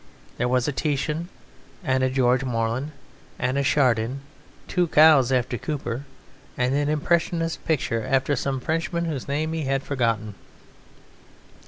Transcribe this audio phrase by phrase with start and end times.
[0.39, 1.29] There was a Titian
[1.83, 2.91] and a George Morland,
[3.39, 4.21] a Chardin,
[4.67, 6.05] two cows after Cooper,
[6.57, 10.33] and an impressionist picture after some Frenchman whose name he had forgotten.